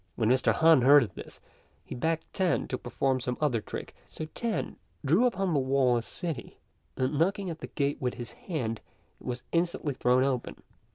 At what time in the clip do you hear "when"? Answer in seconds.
0.15-0.29